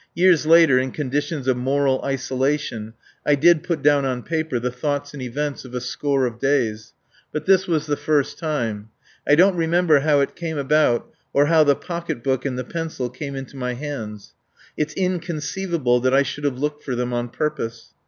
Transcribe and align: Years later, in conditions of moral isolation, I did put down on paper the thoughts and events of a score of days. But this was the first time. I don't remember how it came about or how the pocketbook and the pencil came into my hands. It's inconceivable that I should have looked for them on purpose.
Years 0.15 0.47
later, 0.47 0.79
in 0.79 0.89
conditions 0.89 1.47
of 1.47 1.57
moral 1.57 2.01
isolation, 2.03 2.95
I 3.23 3.35
did 3.35 3.61
put 3.61 3.83
down 3.83 4.03
on 4.03 4.23
paper 4.23 4.57
the 4.59 4.71
thoughts 4.71 5.13
and 5.13 5.21
events 5.21 5.63
of 5.63 5.75
a 5.75 5.79
score 5.79 6.25
of 6.25 6.39
days. 6.39 6.93
But 7.31 7.45
this 7.45 7.67
was 7.67 7.85
the 7.85 7.95
first 7.95 8.39
time. 8.39 8.89
I 9.27 9.35
don't 9.35 9.55
remember 9.55 9.99
how 9.99 10.19
it 10.21 10.35
came 10.35 10.57
about 10.57 11.07
or 11.33 11.45
how 11.45 11.63
the 11.63 11.75
pocketbook 11.75 12.45
and 12.45 12.57
the 12.57 12.63
pencil 12.63 13.11
came 13.11 13.35
into 13.35 13.57
my 13.57 13.75
hands. 13.75 14.33
It's 14.75 14.95
inconceivable 14.95 15.99
that 15.99 16.15
I 16.15 16.23
should 16.23 16.45
have 16.45 16.57
looked 16.57 16.83
for 16.83 16.95
them 16.95 17.13
on 17.13 17.29
purpose. 17.29 17.93